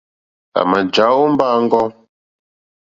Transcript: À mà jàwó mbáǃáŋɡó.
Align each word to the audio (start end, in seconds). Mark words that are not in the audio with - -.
À 0.59 0.61
mà 0.69 0.79
jàwó 0.93 1.23
mbáǃáŋɡó. 1.33 1.81